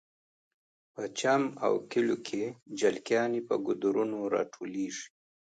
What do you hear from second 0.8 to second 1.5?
په چم